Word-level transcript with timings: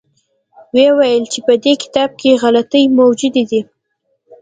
ویې 0.73 0.89
ویل 0.97 1.23
چې 1.33 1.39
په 1.47 1.53
دې 1.63 1.73
کتاب 1.83 2.09
کې 2.19 2.39
غلطۍ 2.43 2.83
موجودې 2.99 3.43
دي. 3.49 3.61